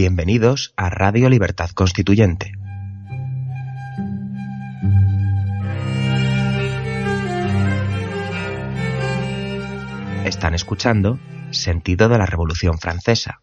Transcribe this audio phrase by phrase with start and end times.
[0.00, 2.52] Bienvenidos a Radio Libertad Constituyente.
[10.24, 11.18] Están escuchando
[11.50, 13.42] Sentido de la Revolución Francesa,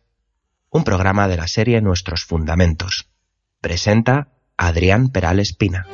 [0.69, 3.09] un programa de la serie Nuestros Fundamentos.
[3.59, 5.85] Presenta Adrián Peral Espina.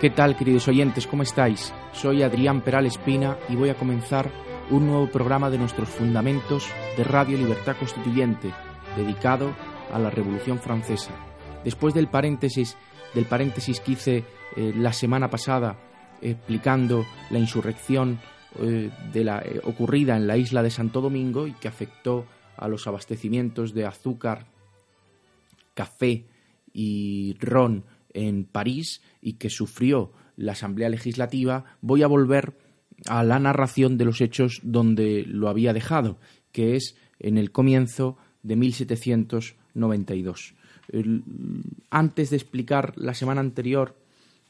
[0.00, 1.08] ¿Qué tal, queridos oyentes?
[1.08, 1.74] ¿Cómo estáis?
[1.92, 4.30] Soy Adrián Peral Espina y voy a comenzar
[4.70, 8.54] un nuevo programa de nuestros fundamentos de Radio Libertad Constituyente,
[8.96, 9.52] dedicado
[9.92, 11.10] a la Revolución Francesa.
[11.64, 12.76] Después del paréntesis,
[13.12, 14.24] del paréntesis que hice
[14.54, 15.76] eh, la semana pasada
[16.22, 18.20] explicando la insurrección
[18.60, 22.24] eh, de la, eh, ocurrida en la isla de Santo Domingo y que afectó
[22.56, 24.46] a los abastecimientos de azúcar,
[25.74, 26.24] café
[26.72, 32.56] y ron en París y que sufrió la Asamblea Legislativa, voy a volver
[33.06, 36.18] a la narración de los hechos donde lo había dejado,
[36.52, 40.54] que es en el comienzo de 1792.
[41.90, 43.96] antes de explicar la semana anterior,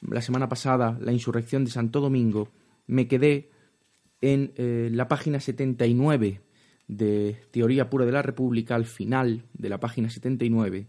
[0.01, 2.49] la semana pasada, la insurrección de Santo Domingo,
[2.87, 3.51] me quedé
[4.21, 6.41] en eh, la página 79
[6.87, 10.87] de Teoría Pura de la República, al final de la página 79,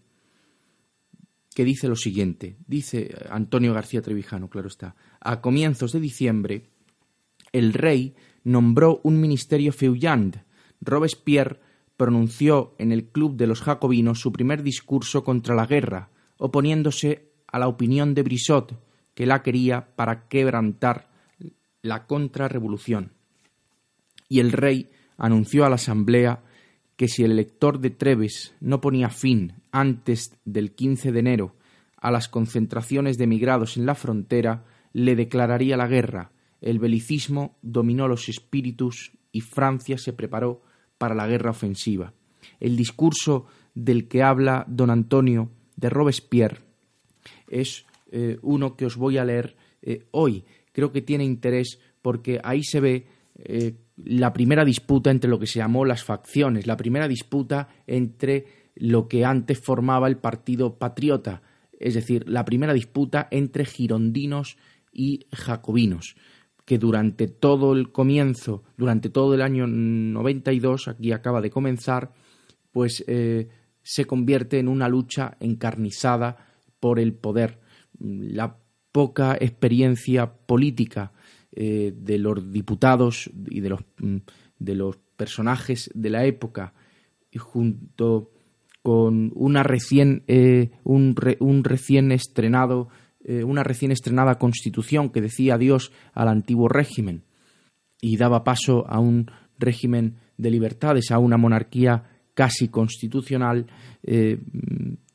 [1.54, 2.58] que dice lo siguiente.
[2.68, 4.96] Dice Antonio García Trevijano, claro está.
[5.20, 6.70] A comienzos de diciembre,
[7.52, 10.38] el rey nombró un ministerio feuillant.
[10.82, 11.60] Robespierre
[11.98, 17.60] pronunció en el Club de los Jacobinos su primer discurso contra la guerra, oponiéndose a
[17.60, 18.80] la opinión de Brissot,
[19.14, 21.10] que la quería para quebrantar
[21.82, 23.12] la contrarrevolución.
[24.30, 26.44] Y el rey anunció a la Asamblea
[27.00, 31.56] que si el elector de Treves no ponía fin antes del 15 de enero
[31.96, 36.34] a las concentraciones de emigrados en la frontera, le declararía la guerra.
[36.60, 40.62] El belicismo dominó los espíritus y Francia se preparó
[40.98, 42.12] para la guerra ofensiva.
[42.60, 46.58] El discurso del que habla don Antonio de Robespierre
[47.48, 50.44] es eh, uno que os voy a leer eh, hoy.
[50.74, 53.08] Creo que tiene interés porque ahí se ve
[53.46, 58.46] eh, la primera disputa entre lo que se llamó las facciones, la primera disputa entre
[58.76, 61.42] lo que antes formaba el Partido Patriota,
[61.80, 64.58] es decir, la primera disputa entre girondinos
[64.92, 66.16] y jacobinos,
[66.66, 72.14] que durante todo el comienzo, durante todo el año 92, aquí acaba de comenzar,
[72.72, 73.50] pues eh,
[73.82, 76.38] se convierte en una lucha encarnizada
[76.80, 77.60] por el poder.
[78.00, 78.58] La
[78.92, 81.12] poca experiencia política
[81.52, 84.18] eh, de los diputados y de los, mm,
[84.60, 86.74] de los personajes de la época,
[87.38, 88.32] junto
[88.84, 91.16] con una recién, eh, un,
[91.64, 92.90] recién estrenado,
[93.24, 97.24] eh, una recién estrenada constitución que decía adiós al antiguo régimen
[98.00, 102.04] y daba paso a un régimen de libertades, a una monarquía
[102.36, 103.66] casi constitucional,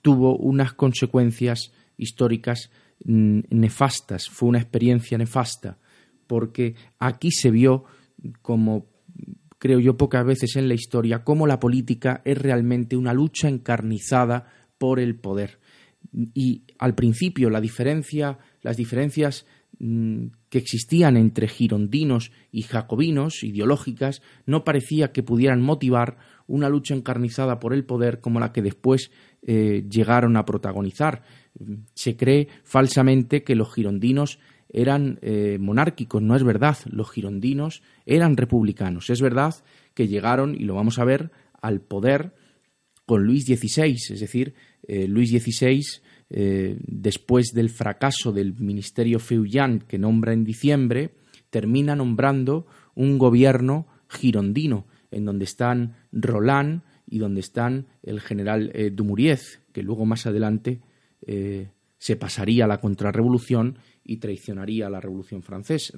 [0.02, 2.70] tuvo unas consecuencias históricas
[3.04, 5.78] mm, nefastas, fue una experiencia nefasta
[6.26, 7.84] porque aquí se vio
[8.42, 8.86] como
[9.58, 14.46] creo yo pocas veces en la historia cómo la política es realmente una lucha encarnizada
[14.78, 15.58] por el poder.
[16.12, 19.46] Y al principio la diferencia, las diferencias
[19.78, 26.94] mm, que existían entre girondinos y jacobinos ideológicas no parecía que pudieran motivar una lucha
[26.94, 29.10] encarnizada por el poder como la que después
[29.42, 31.22] eh, llegaron a protagonizar.
[31.94, 38.36] Se cree falsamente que los girondinos eran eh, monárquicos, no es verdad, los girondinos eran
[38.36, 39.54] republicanos, es verdad
[39.94, 41.30] que llegaron, y lo vamos a ver,
[41.60, 42.34] al poder
[43.06, 45.80] con Luis XVI, es decir, eh, Luis XVI,
[46.30, 51.14] eh, después del fracaso del ministerio Feuillán que nombra en diciembre,
[51.50, 59.60] termina nombrando un gobierno girondino, en donde están Roland y donde están el general Dumuriez,
[59.72, 60.80] que luego más adelante
[61.98, 65.96] se pasaría a la contrarrevolución y traicionaría la Revolución Francesa,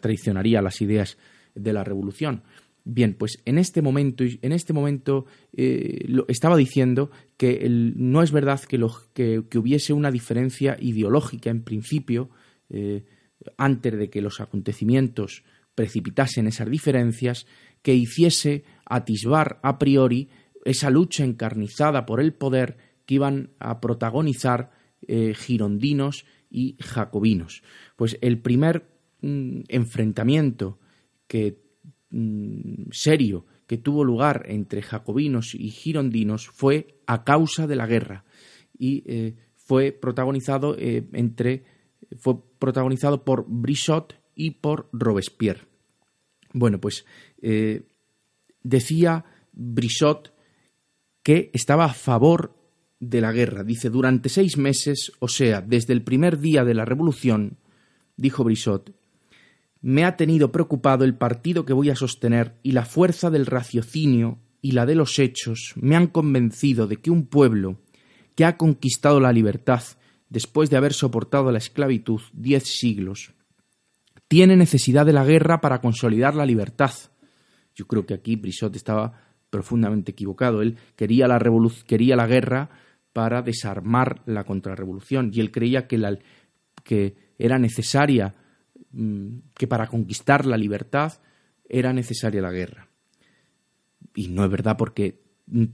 [0.00, 1.18] traicionaría las ideas
[1.54, 2.42] de la Revolución.
[2.84, 8.60] Bien, pues en este momento, en este momento eh, estaba diciendo que no es verdad
[8.60, 8.78] que,
[9.14, 12.30] que, hubiese una diferencia ideológica en principio,
[12.70, 13.04] eh,
[13.58, 15.44] antes de que los acontecimientos
[15.74, 17.46] precipitasen esas diferencias,
[17.82, 20.30] que hiciese atisbar a priori
[20.64, 24.70] esa lucha encarnizada por el poder que iban a protagonizar
[25.06, 27.62] eh, girondinos y jacobinos.
[27.96, 28.88] Pues el primer
[29.20, 30.78] mm, enfrentamiento
[31.26, 31.60] que,
[32.10, 38.24] mm, serio que tuvo lugar entre jacobinos y girondinos fue a causa de la guerra
[38.78, 41.64] y eh, fue protagonizado eh, entre
[42.16, 45.66] fue protagonizado por Brissot y por Robespierre.
[46.54, 47.04] Bueno, pues
[47.42, 47.82] eh,
[48.62, 50.32] decía Brissot
[51.22, 52.54] que estaba a favor
[53.00, 53.64] de la guerra.
[53.64, 57.58] Dice, durante seis meses, o sea, desde el primer día de la revolución,
[58.16, 58.92] dijo Brissot,
[59.80, 64.38] me ha tenido preocupado el partido que voy a sostener y la fuerza del raciocinio
[64.60, 67.78] y la de los hechos me han convencido de que un pueblo
[68.34, 69.82] que ha conquistado la libertad
[70.28, 73.32] después de haber soportado la esclavitud diez siglos,
[74.26, 76.92] tiene necesidad de la guerra para consolidar la libertad.
[77.74, 80.60] Yo creo que aquí Brissot estaba profundamente equivocado.
[80.60, 81.40] Él quería la,
[81.86, 82.68] quería la guerra
[83.18, 86.16] para desarmar la contrarrevolución y él creía que, la,
[86.84, 88.32] que era necesaria,
[88.92, 91.14] mm, que para conquistar la libertad
[91.68, 92.86] era necesaria la guerra.
[94.14, 95.20] Y no es verdad porque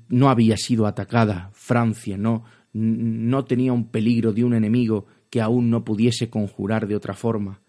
[0.08, 5.68] no había sido atacada Francia, no, no tenía un peligro de un enemigo que aún
[5.68, 7.60] no pudiese conjurar de otra forma.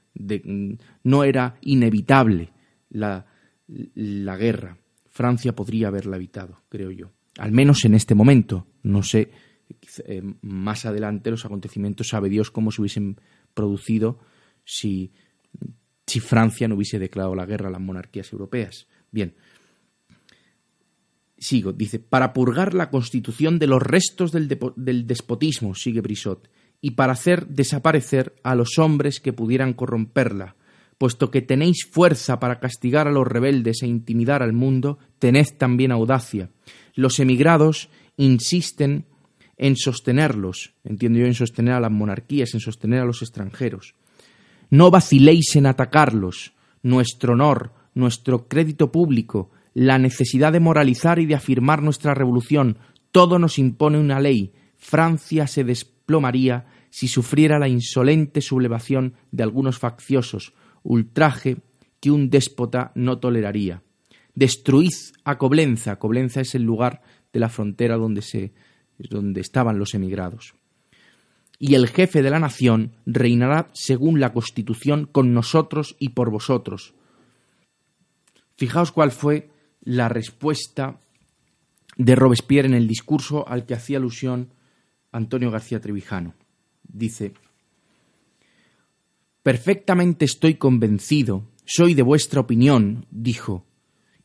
[1.03, 2.53] no era inevitable
[2.91, 3.25] la,
[3.67, 4.77] la guerra.
[5.09, 7.11] Francia podría haberla evitado, creo yo.
[7.39, 8.67] Al menos en este momento.
[8.83, 9.31] No sé,
[10.05, 13.19] eh, más adelante los acontecimientos sabe Dios cómo se hubiesen
[13.53, 14.19] producido
[14.63, 15.13] si,
[16.05, 18.87] si Francia no hubiese declarado la guerra a las monarquías europeas.
[19.11, 19.35] Bien.
[21.37, 26.49] Sigo, dice, para purgar la constitución de los restos del, del despotismo, sigue Brissot,
[26.81, 30.55] y para hacer desaparecer a los hombres que pudieran corromperla,
[30.97, 35.91] puesto que tenéis fuerza para castigar a los rebeldes e intimidar al mundo, tened también
[35.91, 36.49] audacia.
[36.93, 39.05] Los emigrados insisten
[39.57, 43.95] en sostenerlos, entiendo yo, en sostener a las monarquías, en sostener a los extranjeros.
[44.69, 46.53] No vaciléis en atacarlos.
[46.83, 52.77] Nuestro honor, nuestro crédito público, la necesidad de moralizar y de afirmar nuestra revolución,
[53.11, 54.53] todo nos impone una ley.
[54.77, 60.53] Francia se desplomaría si sufriera la insolente sublevación de algunos facciosos,
[60.83, 61.57] ultraje
[61.99, 63.81] que un déspota no toleraría.
[64.33, 64.93] Destruid
[65.23, 65.97] a Coblenza.
[65.97, 67.01] Coblenza es el lugar
[67.33, 68.53] de la frontera donde, se,
[68.97, 70.55] donde estaban los emigrados.
[71.57, 76.93] Y el jefe de la nación reinará según la Constitución con nosotros y por vosotros.
[78.57, 79.49] Fijaos cuál fue
[79.81, 80.99] la respuesta
[81.97, 84.53] de Robespierre en el discurso al que hacía alusión
[85.11, 86.33] Antonio García Trevijano.
[86.83, 87.33] Dice,
[89.43, 93.65] Perfectamente estoy convencido, soy de vuestra opinión, dijo,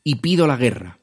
[0.02, 0.98] y pido la guerra.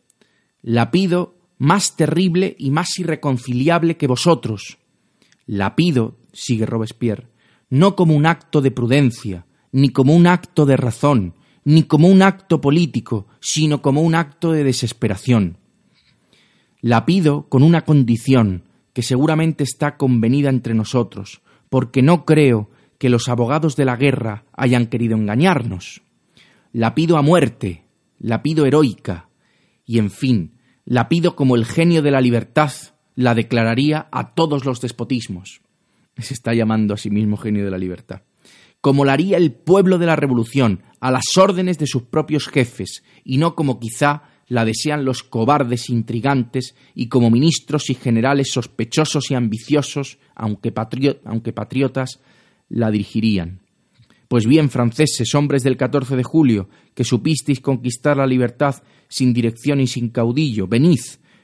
[0.62, 4.78] La pido más terrible y más irreconciliable que vosotros.
[5.46, 7.28] La pido, sigue Robespierre,
[7.70, 12.22] no como un acto de prudencia, ni como un acto de razón, ni como un
[12.22, 15.58] acto político, sino como un acto de desesperación.
[16.82, 18.64] La pido con una condición
[18.94, 24.46] que seguramente está convenida entre nosotros, porque no creo que los abogados de la guerra
[24.54, 26.02] hayan querido engañarnos.
[26.72, 27.84] La pido a muerte,
[28.20, 29.30] la pido heroica,
[29.86, 30.57] y en fin,
[30.88, 32.72] la pido como el genio de la libertad
[33.14, 35.60] la declararía a todos los despotismos.
[36.18, 38.22] Se está llamando a sí mismo genio de la libertad.
[38.80, 43.04] Como la haría el pueblo de la revolución, a las órdenes de sus propios jefes,
[43.26, 49.30] y no como quizá la desean los cobardes intrigantes y como ministros y generales sospechosos
[49.30, 50.74] y ambiciosos, aunque,
[51.26, 52.22] aunque patriotas,
[52.70, 53.60] la dirigirían.
[54.28, 58.76] Pues bien, franceses, hombres del 14 de julio, que supisteis conquistar la libertad
[59.08, 61.00] sin dirección y sin caudillo, venid,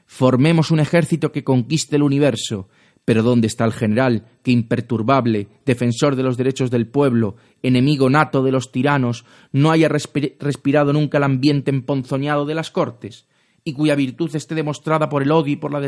[0.06, 2.68] formemos un ejército que conquiste el universo.
[3.06, 8.42] Pero ¿dónde está el general, que imperturbable, defensor de los derechos del pueblo, enemigo nato
[8.42, 13.26] de los tiranos, no haya respirado nunca el ambiente emponzoñado de las cortes?
[13.66, 15.80] y cuya virtud esté demostrada por el odio y por, la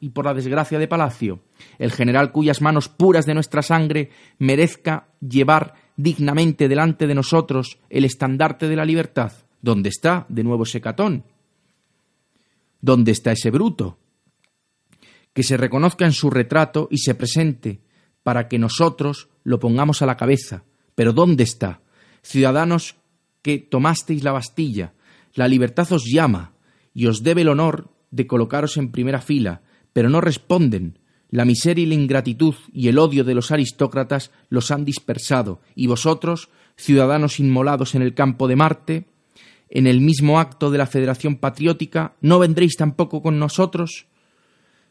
[0.00, 1.40] y por la desgracia de palacio,
[1.78, 8.04] el general cuyas manos puras de nuestra sangre merezca llevar dignamente delante de nosotros el
[8.04, 9.32] estandarte de la libertad.
[9.60, 11.24] ¿Dónde está de nuevo ese catón?
[12.80, 13.98] ¿Dónde está ese bruto?
[15.32, 17.80] Que se reconozca en su retrato y se presente
[18.22, 20.64] para que nosotros lo pongamos a la cabeza.
[20.94, 21.80] Pero ¿dónde está?
[22.22, 22.96] Ciudadanos
[23.40, 24.94] que tomasteis la Bastilla,
[25.34, 26.52] la libertad os llama,
[26.94, 30.98] y os debe el honor de colocaros en primera fila, pero no responden.
[31.32, 35.86] La miseria y la ingratitud y el odio de los aristócratas los han dispersado, y
[35.86, 39.06] vosotros, ciudadanos inmolados en el campo de Marte,
[39.70, 44.08] en el mismo acto de la Federación Patriótica, ¿no vendréis tampoco con nosotros?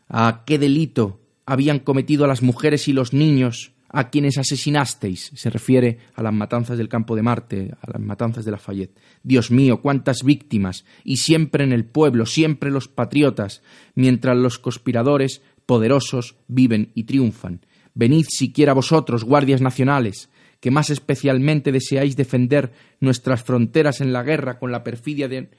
[0.09, 5.31] ¿A qué delito habían cometido las mujeres y los niños a quienes asesinasteis.
[5.35, 8.97] Se refiere a las matanzas del campo de Marte, a las matanzas de Lafayette.
[9.23, 13.61] Dios mío, cuántas víctimas, y siempre en el pueblo, siempre los patriotas,
[13.95, 17.61] mientras los conspiradores poderosos viven y triunfan.
[17.93, 24.59] Venid siquiera vosotros, guardias nacionales, que más especialmente deseáis defender nuestras fronteras en la guerra
[24.59, 25.49] con la perfidia de,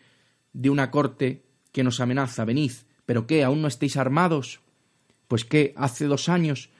[0.52, 1.42] de una corte
[1.72, 2.44] que nos amenaza.
[2.44, 2.72] Venid,
[3.04, 4.60] pero qué, aún no estáis armados.
[5.28, 6.70] Pues qué, hace dos años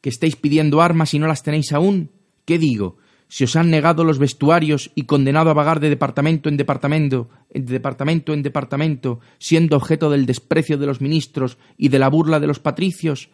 [0.00, 2.10] que estáis pidiendo armas y no las tenéis aún.
[2.44, 2.98] ¿Qué digo?
[3.28, 7.60] Si os han negado los vestuarios y condenado a vagar de departamento en departamento, de
[7.60, 12.46] departamento en departamento, siendo objeto del desprecio de los ministros y de la burla de
[12.46, 13.28] los patricios,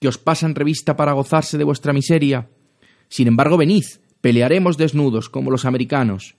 [0.00, 2.50] que os pasan revista para gozarse de vuestra miseria.
[3.08, 3.84] Sin embargo, venid,
[4.20, 6.34] pelearemos desnudos como los americanos.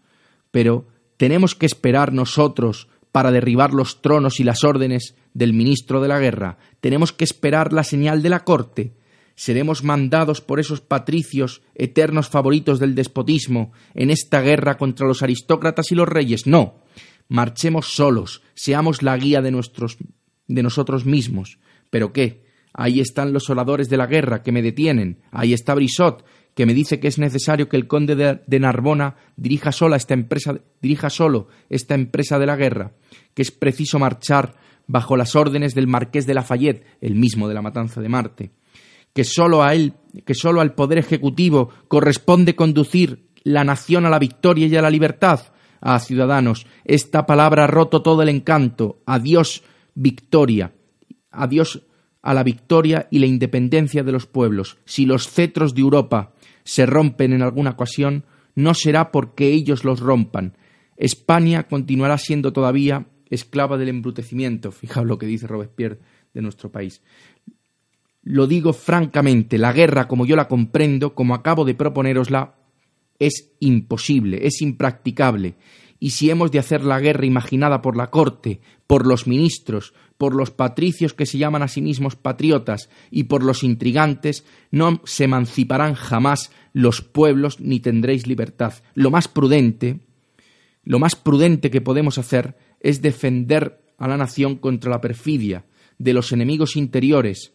[0.52, 6.10] Pero tenemos que esperar nosotros para derribar los tronos y las órdenes del ministro de
[6.10, 6.58] la guerra.
[6.80, 8.94] Tenemos que esperar la señal de la corte
[9.36, 15.92] seremos mandados por esos patricios eternos favoritos del despotismo en esta guerra contra los aristócratas
[15.92, 16.48] y los reyes.
[16.48, 16.82] No.
[17.28, 19.98] Marchemos solos, seamos la guía de nuestros
[20.48, 21.58] de nosotros mismos.
[21.90, 22.44] ¿Pero qué?
[22.74, 25.20] Ahí están los oradores de la guerra que me detienen.
[25.32, 29.72] Ahí está Brissot, que me dice que es necesario que el conde de, Narbona dirija
[29.72, 32.92] sola esta empresa, dirija solo esta empresa de la guerra,
[33.34, 37.62] que es preciso marchar bajo las órdenes del marqués de Lafayette, el mismo de la
[37.62, 38.52] matanza de Marte
[39.14, 39.94] que sólo a él,
[40.26, 44.90] que sólo al poder ejecutivo corresponde conducir la nación a la victoria y a la
[44.90, 45.42] libertad.
[45.82, 49.02] Ah, ciudadanos, esta palabra ha roto todo el encanto.
[49.06, 49.64] Adiós,
[49.96, 50.74] victoria.
[51.32, 51.82] Adiós
[52.22, 54.78] a la victoria y la independencia de los pueblos.
[54.86, 56.32] Si los cetros de Europa
[56.64, 58.24] se rompen en alguna ocasión,
[58.56, 60.58] no será porque ellos los rompan.
[60.96, 64.72] España continuará siendo todavía esclava del embrutecimiento.
[64.72, 66.00] Fijaos lo que dice Robespierre
[66.34, 67.02] de nuestro país.
[68.34, 72.56] Lo digo francamente, la guerra como yo la comprendo, como acabo de proponerosla,
[73.20, 75.54] es imposible, es impracticable.
[76.00, 80.34] Y si hemos de hacer la guerra imaginada por la corte, por los ministros, por
[80.34, 85.26] los patricios que se llaman a sí mismos patriotas y por los intrigantes, no se
[85.26, 88.74] emanciparán jamás los pueblos ni tendréis libertad.
[88.96, 90.00] Lo más prudente,
[90.84, 95.66] lo más prudente que podemos hacer es defender a la nación contra la perfidia
[96.00, 97.53] de los enemigos interiores,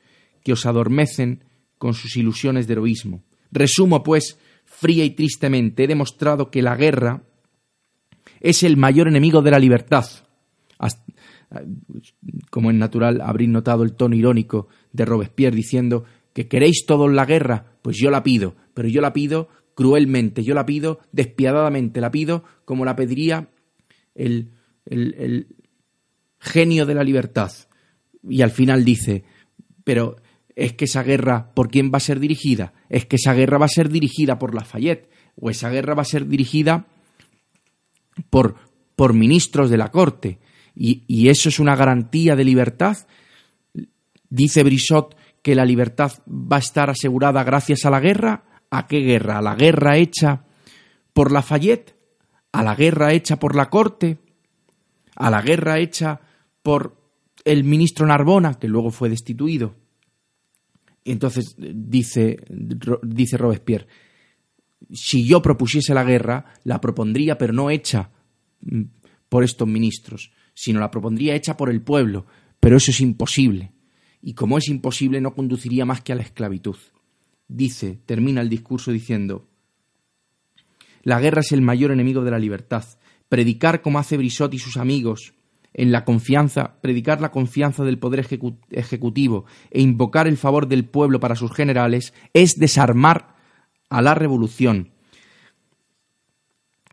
[0.49, 1.45] que os adormecen
[1.77, 3.23] con sus ilusiones de heroísmo.
[3.53, 7.23] Resumo, pues, fría y tristemente, he demostrado que la guerra
[8.41, 10.07] es el mayor enemigo de la libertad.
[12.49, 17.27] como es natural, habréis notado el tono irónico de Robespierre diciendo que queréis todos la
[17.27, 22.11] guerra, pues yo la pido, pero yo la pido cruelmente, yo la pido despiadadamente, la
[22.11, 23.51] pido como la pediría
[24.15, 24.53] el,
[24.87, 25.49] el
[26.39, 27.53] genio de la libertad.
[28.27, 29.25] Y al final dice,
[29.85, 30.17] pero
[30.59, 32.73] es que esa guerra, ¿por quién va a ser dirigida?
[32.89, 35.09] Es que esa guerra va a ser dirigida por Lafayette,
[35.41, 36.87] o esa guerra va a ser dirigida
[38.29, 38.57] por,
[38.97, 40.41] por ministros de la corte.
[40.75, 42.97] Y, y, eso es una garantía de libertad.
[44.31, 48.43] Dice Brissot que la libertad va a estar asegurada gracias a la guerra.
[48.69, 49.39] ¿A qué guerra?
[49.39, 50.43] ¿A la guerra hecha
[51.13, 51.95] por Lafayette?
[52.51, 54.19] ¿A la guerra hecha por la corte?
[55.15, 56.21] ¿A la guerra hecha
[56.65, 56.97] por
[57.45, 59.77] el ministro Narbona, que luego fue destituido?
[61.05, 62.39] Entonces dice,
[63.03, 63.87] dice Robespierre,
[64.93, 68.11] si yo propusiese la guerra, la propondría, pero no hecha
[68.61, 68.83] mm,
[69.29, 72.27] por estos ministros, sino la propondría hecha por el pueblo.
[72.61, 73.73] Pero eso es imposible.
[74.23, 76.77] Y como es imposible, no conduciría más que a la esclavitud.
[77.47, 79.49] Dice, termina el discurso diciendo,
[81.03, 82.85] la guerra es el mayor enemigo de la libertad.
[83.29, 85.35] Predicar como hace Brissot y sus amigos,
[85.79, 88.27] en la confianza, predicar la confianza del poder
[88.73, 93.37] ejecutivo e invocar el favor del pueblo para sus generales es desarmar
[93.89, 94.91] a la revolución.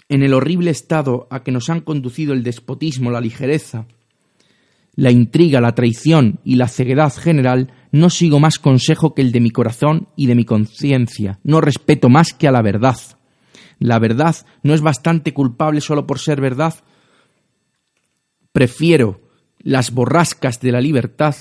[0.08, 3.88] En el horrible estado a que nos han conducido el despotismo, la ligereza,
[4.94, 9.39] la intriga, la traición y la ceguedad general, no sigo más consejo que el de
[9.39, 12.98] mi corazón y de mi conciencia, no respeto más que a la verdad.
[13.80, 16.75] La verdad no es bastante culpable solo por ser verdad,
[18.56, 19.20] Prefiero
[19.60, 21.36] las borrascas de la libertad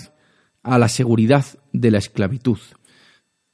[0.65, 2.59] a la seguridad de la esclavitud.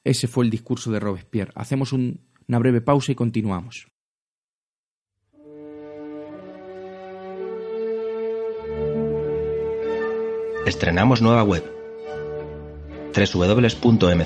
[0.03, 1.53] Ese fue el discurso de Robespierre.
[1.55, 3.87] Hacemos una breve pausa y continuamos.
[10.65, 11.71] Estrenamos nueva web
[13.15, 14.21] www.mcrc.es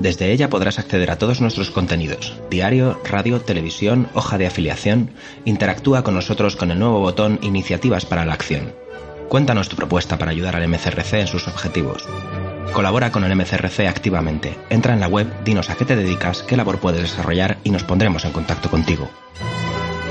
[0.00, 5.10] desde ella podrás acceder a todos nuestros contenidos, diario, radio, televisión, hoja de afiliación.
[5.44, 8.72] Interactúa con nosotros con el nuevo botón Iniciativas para la Acción.
[9.28, 12.08] Cuéntanos tu propuesta para ayudar al MCRC en sus objetivos.
[12.72, 14.56] Colabora con el MCRC activamente.
[14.70, 17.84] Entra en la web, dinos a qué te dedicas, qué labor puedes desarrollar y nos
[17.84, 19.10] pondremos en contacto contigo.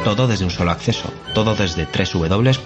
[0.04, 2.60] Todo desde un solo acceso, todo desde www.mcrc.es.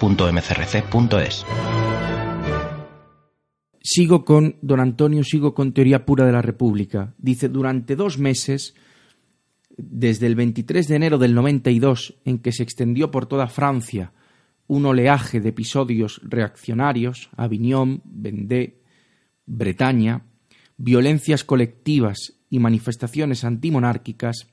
[3.84, 7.14] sigo con don Antonio, sigo con teoría pura de la República.
[7.18, 8.74] Dice, durante dos meses,
[9.76, 14.12] desde el 23 de enero del 92, en que se extendió por toda Francia
[14.66, 18.80] un oleaje de episodios reaccionarios, Avignon, Vendée,
[19.44, 20.24] Bretaña,
[20.78, 24.48] violencias colectivas y manifestaciones antimonárquicas,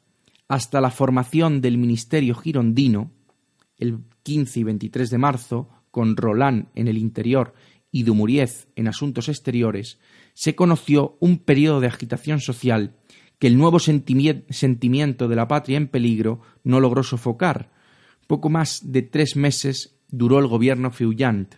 [0.50, 3.11] hasta la formación del Ministerio Girondino,
[3.77, 7.53] el 15 y 23 de marzo, con Roland en el interior
[7.91, 10.00] y Dumuriez en asuntos exteriores,
[10.33, 12.95] se conoció un periodo de agitación social
[13.38, 17.71] que el nuevo sentimiento de la patria en peligro no logró sofocar.
[18.27, 21.55] Poco más de tres meses duró el gobierno Feuillant,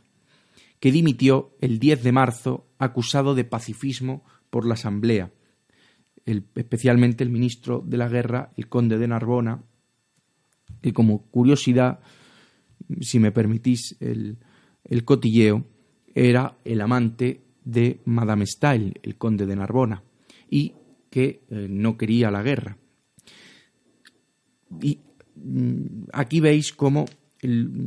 [0.80, 5.34] que dimitió el 10 de marzo acusado de pacifismo por la Asamblea,
[6.26, 9.64] especialmente el ministro de la Guerra, el conde de Narbona,
[10.82, 12.00] que como curiosidad,
[13.02, 14.38] si me permitís el,
[14.86, 15.66] el cotilleo,
[16.14, 20.04] era el amante de Madame Stael, el conde de Narbona,
[20.50, 20.74] y
[21.10, 22.78] que eh, no quería la guerra.
[24.82, 25.00] Y
[25.36, 27.06] mm, aquí veis cómo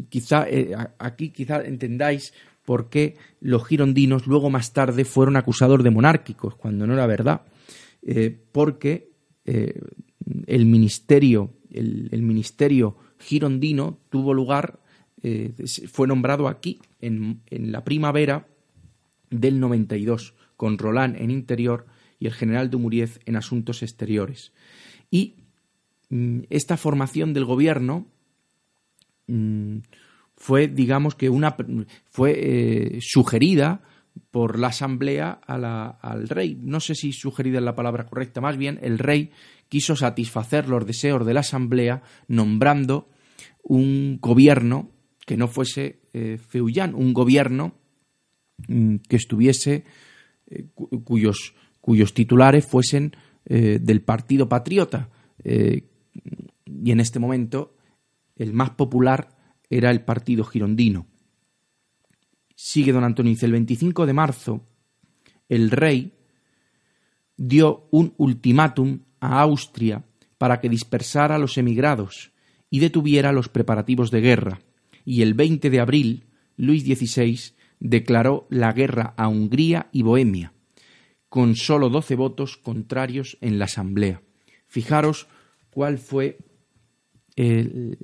[0.09, 5.91] quizá eh, aquí quizá entendáis por qué los girondinos luego más tarde fueron acusados de
[5.91, 7.43] monárquicos, cuando no era verdad,
[8.03, 9.11] eh, porque
[9.45, 14.81] el ministerio, el, ministerio girondino tuvo lugar,
[15.91, 18.47] fue nombrado aquí, en, en la primavera
[19.31, 21.87] del 92, con Roland en interior
[22.19, 24.53] y el general Dumuriez en asuntos exteriores.
[25.11, 25.35] Y
[26.11, 28.07] mm, esta formación del gobierno
[29.27, 29.79] mm,
[30.37, 31.57] fue, digamos que una
[32.11, 33.83] fue eh, sugerida
[34.31, 36.59] por la asamblea al rey.
[36.61, 39.31] No sé si sugerida es la palabra correcta, más bien el rey
[39.69, 43.11] quiso satisfacer los deseos de la asamblea nombrando
[43.63, 44.91] un gobierno
[45.27, 46.39] que no fuese eh,
[46.95, 47.75] un gobierno
[48.69, 49.85] mm, que estuviese
[50.47, 50.65] eh,
[51.05, 51.55] cuyos
[51.87, 53.13] cuyos titulares fuesen
[53.45, 55.09] eh, del Partido Patriota.
[55.45, 55.85] Eh,
[56.65, 57.77] y en este momento
[58.35, 59.29] el más popular
[59.71, 61.07] era el Partido Girondino.
[62.57, 64.65] Sigue don Antonio, el 25 de marzo
[65.49, 66.13] el rey
[67.37, 70.05] dio un ultimátum a Austria
[70.39, 72.33] para que dispersara a los emigrados
[72.69, 74.61] y detuviera los preparativos de guerra,
[75.07, 76.25] y el 20 de abril
[76.57, 80.53] Luis XVI declaró la guerra a Hungría y Bohemia,
[81.31, 84.21] con solo doce votos contrarios en la Asamblea.
[84.67, 85.29] Fijaros
[85.71, 86.39] cuál fue
[87.37, 87.99] el...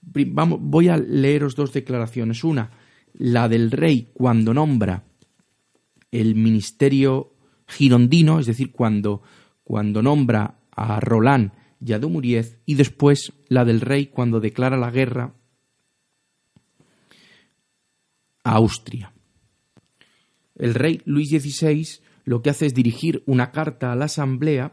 [0.00, 2.44] Vamos, voy a leeros dos declaraciones.
[2.44, 2.70] Una,
[3.12, 5.04] la del rey cuando nombra
[6.12, 7.34] el ministerio
[7.66, 9.22] girondino, es decir, cuando,
[9.64, 11.50] cuando nombra a Roland
[11.84, 15.34] y a Dumuriez, y después la del rey cuando declara la guerra
[18.44, 19.12] a Austria.
[20.54, 21.84] El rey Luis XVI
[22.24, 24.72] lo que hace es dirigir una carta a la Asamblea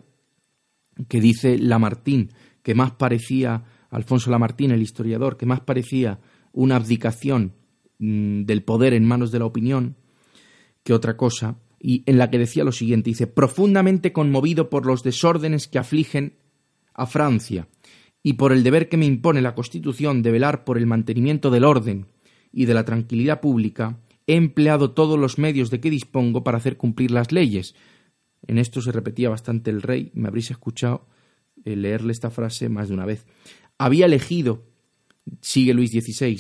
[1.08, 2.30] que dice Lamartine,
[2.64, 6.20] que más parecía, Alfonso Lamartine, el historiador, que más parecía
[6.52, 7.54] una abdicación
[8.00, 9.98] mm, del poder en manos de la opinión
[10.84, 15.04] que otra cosa, y en la que decía lo siguiente, dice, profundamente conmovido por los
[15.04, 16.38] desórdenes que afligen
[16.94, 17.68] a Francia
[18.24, 21.64] y por el deber que me impone la Constitución de velar por el mantenimiento del
[21.64, 22.08] orden
[22.52, 26.78] y de la tranquilidad pública, he empleado todos los medios de que dispongo para hacer
[26.78, 27.76] cumplir las leyes.
[28.48, 31.08] En esto se repetía bastante el rey, me habréis escuchado
[31.66, 33.26] eh, leerle esta frase más de una vez.
[33.78, 34.66] Había elegido,
[35.42, 36.38] sigue Luis XVI,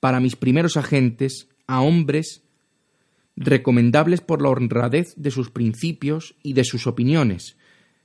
[0.00, 2.42] para mis primeros agentes a hombres
[3.36, 7.56] recomendables por la honradez de sus principios y de sus opiniones,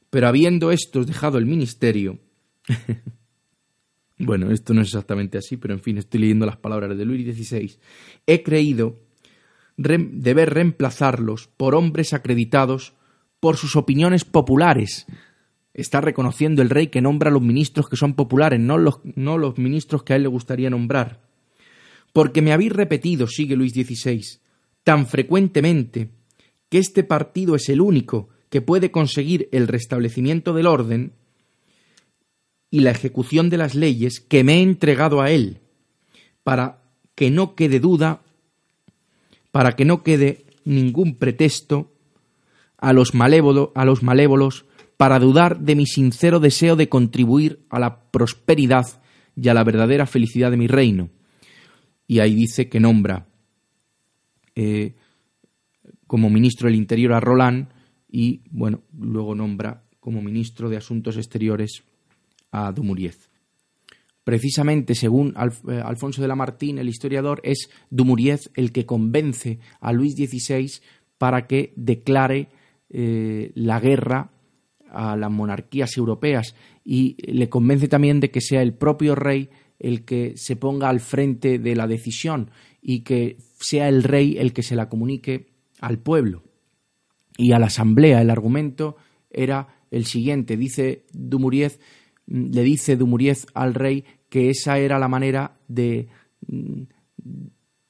[0.10, 2.20] pero habiendo estos dejado el ministerio,
[4.20, 7.36] bueno, esto no es exactamente así, pero en fin, estoy leyendo las palabras de Luis
[7.36, 7.78] XVI,
[8.26, 9.00] he creído
[9.78, 12.94] deber reemplazarlos por hombres acreditados
[13.40, 15.06] por sus opiniones populares.
[15.74, 19.38] Está reconociendo el rey que nombra a los ministros que son populares, no los, no
[19.38, 21.22] los ministros que a él le gustaría nombrar.
[22.12, 24.24] Porque me habéis repetido, sigue Luis XVI,
[24.84, 26.10] tan frecuentemente
[26.70, 31.14] que este partido es el único que puede conseguir el restablecimiento del orden
[32.70, 35.60] y la ejecución de las leyes que me he entregado a él,
[36.44, 36.80] para
[37.16, 38.22] que no quede duda
[39.58, 41.92] para que no quede ningún pretexto
[42.78, 44.66] a los, a los malévolos
[44.98, 48.86] para dudar de mi sincero deseo de contribuir a la prosperidad
[49.36, 51.10] y a la verdadera felicidad de mi reino.
[52.06, 53.26] Y ahí dice que nombra
[54.56, 54.94] eh,
[56.06, 57.70] como ministro del Interior a Roland
[58.08, 61.84] y, bueno, luego nombra como ministro de Asuntos Exteriores
[62.52, 63.30] a Dumuriez.
[64.24, 65.34] precisamente según
[65.70, 70.70] eh, Alfonso de Lamartine, el historiador, es Dumuriez el que convence a Luis XVI
[71.18, 72.50] para que declare
[72.90, 74.32] eh, la guerra
[74.90, 80.06] a las monarquías europeas y le convence también de que sea el propio rey el
[80.06, 84.64] que se ponga al frente de la decisión y que sea el rey el que
[84.64, 85.48] se la comunique
[85.80, 86.44] al pueblo.
[87.38, 88.96] Y a la asamblea el argumento
[89.30, 91.80] era el siguiente, dice Dumuriez,
[92.28, 96.08] le dice Dumuriez al rey que esa era la manera de,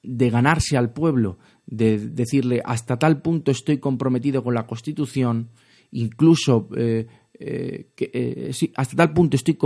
[0.04, 5.50] de ganarse al pueblo, de decirle hasta tal punto estoy comprometido con la Constitución,
[5.92, 7.08] incluso eh,
[7.40, 9.58] eh, eh, hasta tal punto estoy,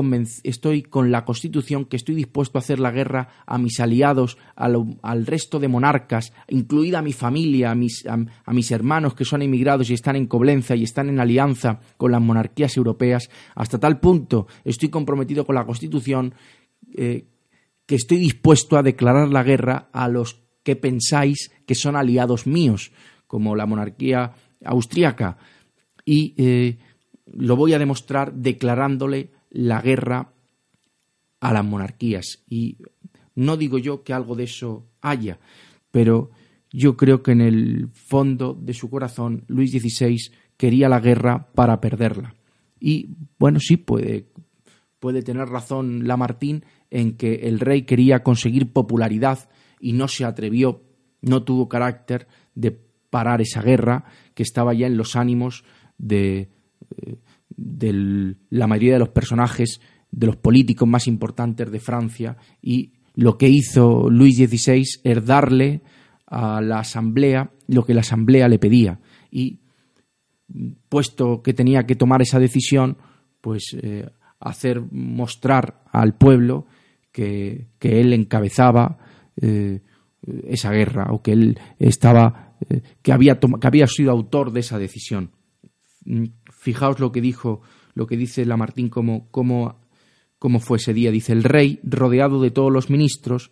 [0.44, 5.26] estoy con la Constitución que estoy dispuesto a hacer la guerra a mis aliados, al
[5.26, 8.18] resto de monarcas, incluida a mi familia, a mis, a,
[8.52, 12.22] mis, hermanos que son emigrados y están en Coblenza y están en alianza con las
[12.22, 13.30] monarquías europeas.
[13.56, 16.34] Hasta tal punto estoy comprometido con la Constitución
[16.94, 17.26] eh,
[17.86, 22.92] que estoy dispuesto a declarar la guerra a los que pensáis que son aliados míos,
[23.28, 24.34] como la monarquía
[24.66, 25.38] austríaca.
[26.04, 26.34] Y
[27.26, 30.32] lo voy a demostrar declarándole la guerra
[31.40, 32.44] a las monarquías.
[32.50, 32.78] Y
[33.36, 35.40] no digo yo que algo de eso haya,
[35.92, 36.32] pero
[36.72, 40.18] yo creo que en el fondo de su corazón Luis XVI
[40.58, 42.36] quería la guerra para perderla.
[42.80, 44.28] Y bueno, sí, puede,
[45.00, 50.84] puede tener razón Lamartine en que el rey quería conseguir popularidad y no se atrevió,
[51.22, 52.72] no tuvo carácter de
[53.10, 55.64] parar esa guerra que estaba ya en los ánimos
[55.98, 56.50] de,
[57.50, 63.38] de la mayoría de los personajes, de los políticos más importantes de Francia, y lo
[63.38, 65.82] que hizo Luis XVI es darle
[66.28, 69.00] a la Asamblea lo que la Asamblea le pedía.
[69.30, 69.60] Y
[70.90, 72.98] puesto que tenía que tomar esa decisión,
[73.42, 76.66] pues eh, hacer mostrar al pueblo
[77.12, 78.98] que, él encabezaba
[79.42, 79.82] eh,
[80.48, 84.78] esa guerra o que él estaba eh, que había que había sido autor de esa
[84.78, 85.32] decisión.
[86.62, 87.64] Fijaos lo que dijo,
[87.96, 89.80] lo que dice Lamartín como, como,
[90.38, 91.10] como fue ese día.
[91.10, 93.50] Dice, el rey, rodeado de todos los ministros,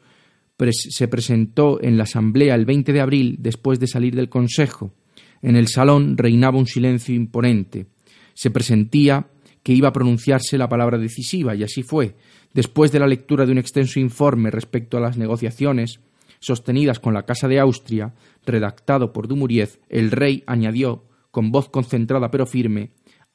[0.72, 4.94] se presentó en la asamblea el 20 de abril después de salir del consejo.
[5.42, 7.88] En el salón reinaba un silencio imponente.
[8.36, 9.26] Se presentía
[9.64, 12.16] que iba a pronunciarse la palabra decisiva, y así fue.
[12.54, 16.00] Después de la lectura de un extenso informe respecto a las negociaciones
[16.40, 18.14] sostenidas con la Casa de Austria,
[18.46, 22.92] redactado por Dumuriez, el rey añadió con voz concentrada pero firme,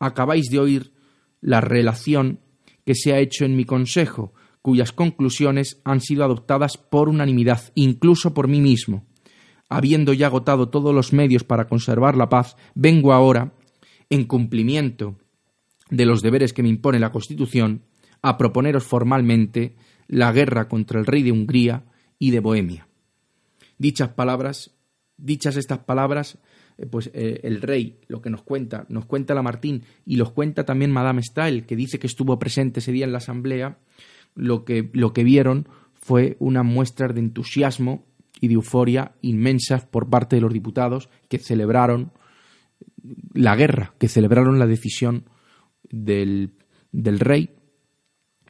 [0.06, 0.92] acabáis de oír
[1.40, 2.40] la relación
[2.84, 8.34] que se ha hecho en mi consejo, cuyas conclusiones han sido adoptadas por unanimidad, incluso
[8.34, 9.06] por mí mismo.
[9.68, 13.54] Habiendo ya agotado todos los medios para conservar la paz, vengo ahora,
[14.10, 15.16] en cumplimiento
[15.90, 17.82] de los deberes que me impone la Constitución,
[18.22, 21.84] a proponeros formalmente la guerra contra el rey de Hungría
[22.18, 22.88] y de Bohemia.
[23.78, 24.74] Dichas palabras,
[25.16, 26.38] dichas estas palabras,
[26.90, 30.90] pues eh, el rey lo que nos cuenta, nos cuenta Lamartine y los cuenta también
[30.90, 33.78] Madame Stael, que dice que estuvo presente ese día en la asamblea,
[34.34, 38.04] lo que, lo que vieron fue una muestra de entusiasmo
[38.40, 42.12] y de euforia inmensas por parte de los diputados que celebraron
[43.32, 45.24] la guerra, que celebraron la decisión
[45.88, 46.54] del,
[46.90, 47.50] del rey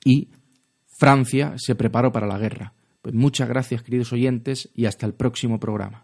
[0.04, 0.28] y
[0.86, 2.72] Francia se preparó para la guerra.
[3.02, 6.03] Pues muchas gracias, queridos oyentes, y hasta el próximo programa.